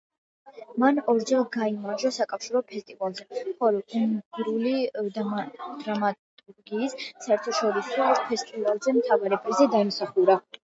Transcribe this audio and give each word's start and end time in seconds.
მან 0.83 0.99
ორჯერ 1.11 1.41
გაიმარჯვა 1.55 2.09
საკავშირო 2.15 2.61
ფესტივალზე, 2.71 3.43
ხოლო 3.59 3.83
უნგრული 3.99 4.73
დრამატურგიის 5.17 6.97
საერთაშორისო 7.27 8.07
ფესტივალზე 8.31 8.95
მთავარი 9.01 9.39
პრიზი 9.45 9.69
დაიმსახურა. 9.77 10.39